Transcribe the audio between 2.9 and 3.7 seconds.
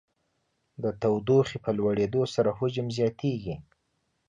زیاتیږي.